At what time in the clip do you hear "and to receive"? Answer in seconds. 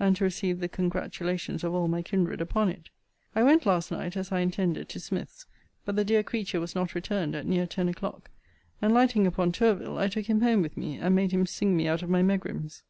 0.00-0.58